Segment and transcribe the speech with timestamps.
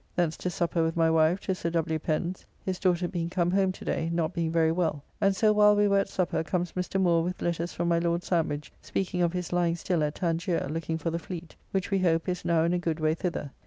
[0.15, 1.99] Thence to supper with my wife to Sir W.
[1.99, 5.75] Pen's, his daughter being come home to day, not being very well, and so while
[5.75, 6.99] we were at supper comes Mr.
[6.99, 10.97] Moore with letters from my Lord Sandwich, speaking of his lying still at Tangier, looking
[10.97, 13.51] for the fleet; which, we hope, is now in a good way thither.